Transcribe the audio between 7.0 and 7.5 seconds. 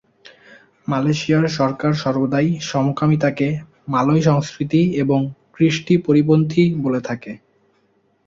থাকে।